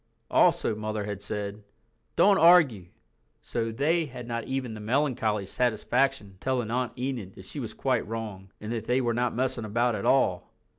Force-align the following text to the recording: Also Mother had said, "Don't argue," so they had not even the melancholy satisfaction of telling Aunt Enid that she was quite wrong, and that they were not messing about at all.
Also 0.31 0.73
Mother 0.73 1.03
had 1.03 1.21
said, 1.21 1.61
"Don't 2.15 2.39
argue," 2.39 2.87
so 3.39 3.71
they 3.71 4.05
had 4.07 4.27
not 4.27 4.45
even 4.45 4.73
the 4.73 4.79
melancholy 4.79 5.45
satisfaction 5.45 6.31
of 6.31 6.39
telling 6.39 6.71
Aunt 6.71 6.97
Enid 6.97 7.35
that 7.35 7.45
she 7.45 7.59
was 7.59 7.75
quite 7.75 8.07
wrong, 8.07 8.49
and 8.59 8.71
that 8.71 8.85
they 8.85 8.99
were 8.99 9.13
not 9.13 9.35
messing 9.35 9.63
about 9.63 9.93
at 9.93 10.03
all. 10.07 10.49